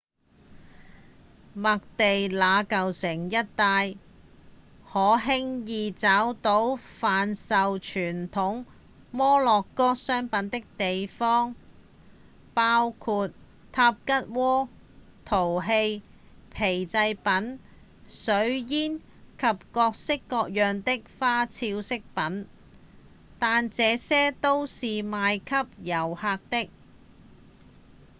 [1.55, 3.95] 麥地那舊城一帶
[4.91, 8.65] 可輕易找到販售傳統
[9.11, 11.55] 摩洛哥商品的地方
[12.55, 13.29] 包括
[13.71, 14.69] 塔吉鍋、
[15.23, 16.01] 陶器、
[16.49, 17.59] 皮製品、
[18.07, 18.97] 水煙
[19.37, 22.47] 及各式各樣的花俏飾品
[23.37, 26.71] 但這些都是賣給遊客的